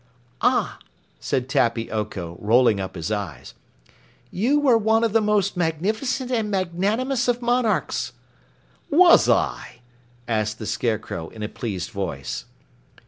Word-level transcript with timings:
"Ah!" 0.41 0.79
said 1.19 1.47
Tappy 1.47 1.91
Oko, 1.91 2.35
rolling 2.41 2.79
up 2.79 2.95
his 2.95 3.11
eyes, 3.11 3.53
"You 4.31 4.59
were 4.59 4.75
one 4.75 5.03
of 5.03 5.13
the 5.13 5.21
most 5.21 5.55
magnificent 5.55 6.31
and 6.31 6.49
magnanimous 6.49 7.27
of 7.27 7.39
monarchs." 7.39 8.11
"Was 8.89 9.29
I?" 9.29 9.81
asked 10.27 10.57
the 10.57 10.65
Scarecrow 10.65 11.29
in 11.29 11.43
a 11.43 11.47
pleased 11.47 11.91
voice. 11.91 12.45